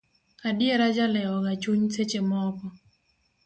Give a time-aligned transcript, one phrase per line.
[0.47, 2.65] Adiera jalewo ga chuny seche moko.